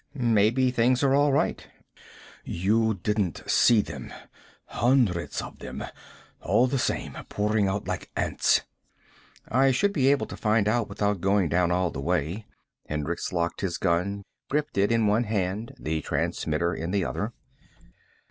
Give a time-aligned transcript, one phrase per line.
[0.15, 1.63] "Maybe things are all right."
[2.43, 4.11] "You didn't see them.
[4.65, 5.83] Hundreds of them.
[6.41, 7.15] All the same.
[7.29, 8.61] Pouring out like ants."
[9.47, 12.47] "I should be able to find out without going down all the way."
[12.89, 17.31] Hendricks locked his gun, gripping it in one hand, the transmitter in the other.